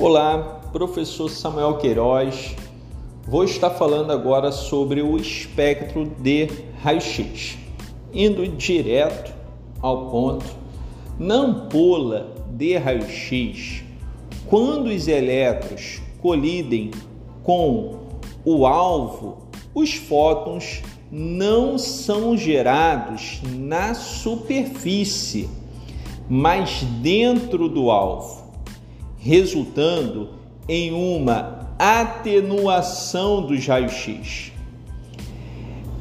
[0.00, 2.54] Olá, professor Samuel Queiroz.
[3.26, 6.46] Vou estar falando agora sobre o espectro de
[6.80, 7.58] raio-x.
[8.14, 9.34] Indo direto
[9.82, 10.46] ao ponto,
[11.18, 13.82] na ampola de raio-x,
[14.46, 16.92] quando os elétrons colidem
[17.42, 17.98] com
[18.44, 25.48] o alvo, os fótons não são gerados na superfície,
[26.28, 28.47] mas dentro do alvo
[29.28, 30.30] resultando
[30.66, 34.52] em uma atenuação dos raios-x.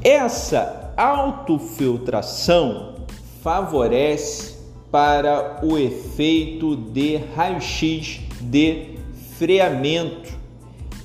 [0.02, 2.96] Essa autofiltração
[3.44, 4.56] favorece
[4.90, 8.96] para o efeito de raio-x de
[9.38, 10.34] freamento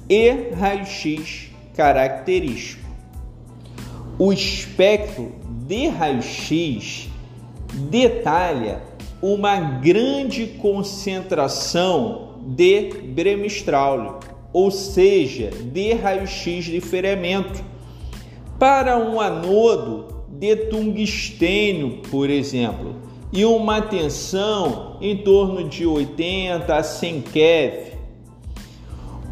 [0.09, 2.89] e raio-x característico.
[4.17, 5.33] O espectro
[5.67, 7.09] de raio-x
[7.91, 8.92] detalha
[9.23, 14.19] uma grande concentração de bremistraulio,
[14.53, 17.63] ou seja, de raio-x de ferimento.
[18.59, 22.97] Para um anodo de tungstênio, por exemplo,
[23.33, 27.93] e uma tensão em torno de 80 a 100 keV.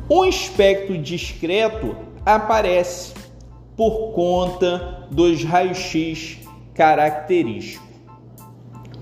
[0.08, 3.12] Um espectro discreto aparece
[3.76, 6.38] por conta dos raios-x
[6.74, 7.89] característicos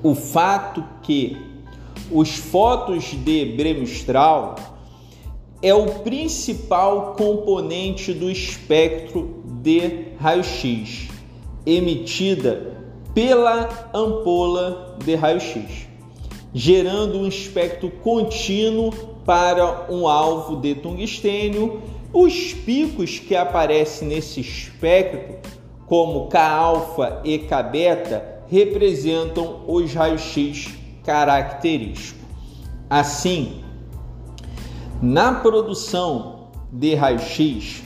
[0.02, 1.36] o fato que
[2.10, 4.54] os fótons de Bremistral
[5.60, 11.08] é o principal componente do espectro de raio-x
[11.66, 12.76] emitida
[13.12, 15.88] pela ampola de raio-x,
[16.54, 18.92] gerando um espectro contínuo
[19.24, 21.82] para um alvo de tungstênio.
[22.12, 25.36] Os picos que aparecem nesse espectro,
[25.86, 30.68] como K-alfa e K-beta, representam os raios-x
[31.04, 32.22] característicos.
[32.88, 33.62] Assim,
[35.00, 37.82] na produção de raio-x,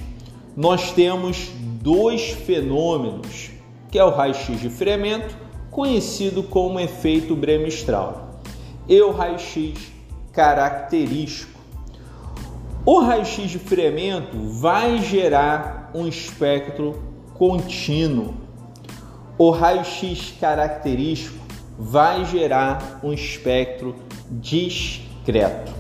[0.57, 1.51] nós temos
[1.83, 3.51] dois fenômenos,
[3.91, 5.37] que é o raio-x de friamento,
[5.71, 8.41] conhecido como efeito Bremistral,
[8.89, 9.75] e o raio-x
[10.33, 11.61] característico.
[12.85, 17.03] O raio-x de friamento vai gerar um espectro
[17.35, 18.35] contínuo,
[19.43, 21.45] o raio-x característico
[21.77, 23.97] vai gerar um espectro
[24.31, 25.73] discreto.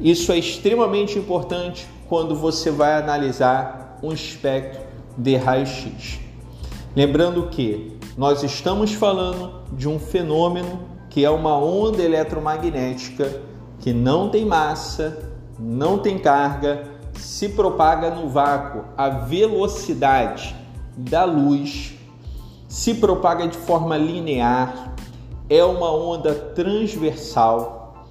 [0.00, 4.80] Isso é extremamente importante quando você vai analisar um espectro
[5.16, 6.18] de raio-x.
[6.96, 10.80] Lembrando que nós estamos falando de um fenômeno
[11.10, 13.40] que é uma onda eletromagnética
[13.78, 20.56] que não tem massa, não tem carga, se propaga no vácuo a velocidade
[20.96, 21.99] da luz
[22.70, 24.94] se propaga de forma linear,
[25.48, 28.06] é uma onda transversal,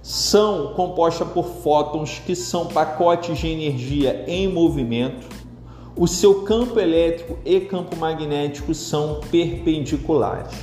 [0.00, 5.26] são compostas por fótons que são pacotes de energia em movimento.
[5.96, 10.56] O seu campo elétrico e campo magnético são perpendiculares.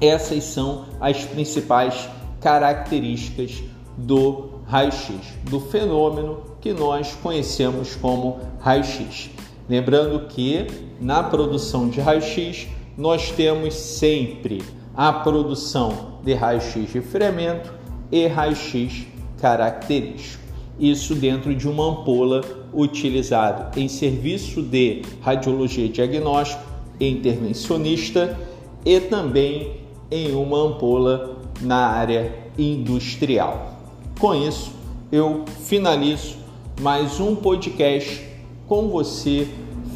[0.00, 2.08] Essas são as principais
[2.40, 3.62] características
[3.94, 9.28] do raio-x, do fenômeno que nós conhecemos como raio-x.
[9.68, 10.66] Lembrando que
[11.00, 14.62] na produção de raio-x nós temos sempre
[14.94, 17.72] a produção de raio-x de fermento
[18.10, 19.06] e raio-x
[19.40, 20.42] característico.
[20.78, 22.40] Isso dentro de uma ampola
[22.72, 26.62] utilizado em serviço de radiologia diagnóstico
[27.00, 28.38] intervencionista
[28.84, 29.80] e também
[30.10, 33.78] em uma ampola na área industrial.
[34.18, 34.72] Com isso,
[35.10, 36.36] eu finalizo
[36.80, 38.31] mais um podcast
[38.72, 39.46] com você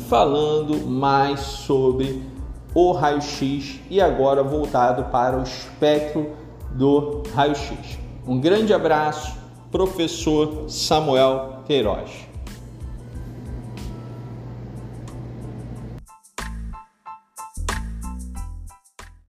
[0.06, 2.22] falando mais sobre
[2.75, 6.32] o raio-x e agora voltado para o espectro
[6.72, 7.98] do raio-x.
[8.26, 9.34] Um grande abraço,
[9.72, 12.28] professor Samuel Queiroz.